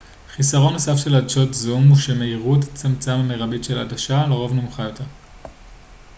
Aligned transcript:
חיסרון 0.35 0.73
נוסף 0.73 0.95
של 0.97 1.15
עדשות 1.15 1.53
זום 1.53 1.87
הוא 1.87 1.97
שמהירות 1.97 2.63
הצמצם 2.63 3.11
המרבית 3.11 3.63
של 3.63 3.77
העדשה 3.77 4.27
לרוב 4.27 4.53
נמוכה 4.53 4.83
יותר 4.83 5.03